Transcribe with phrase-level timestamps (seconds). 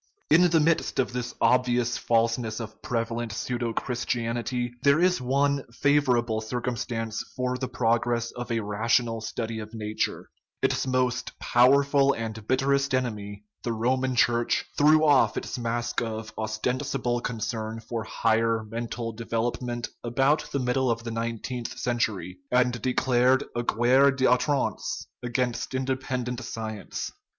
[0.31, 6.41] In the midst of this obvious falseness of prevalent pseudo Christianity there is one favorable
[6.41, 10.31] circumstance for the progress of a rational study of nature:
[10.63, 17.19] its most powerful and bitterest enemy, the Roman Church, threw off its mask of ostensible
[17.21, 23.43] concern for higher men tal development about the middle of the nineteenth century, and declared
[23.55, 27.11] a guerre a I'outrance against in dependent science.